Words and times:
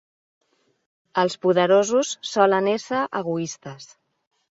Els 1.23 1.35
poderosos 1.43 2.13
solen 2.29 2.71
ésser 2.73 3.03
egoistes. 3.21 3.87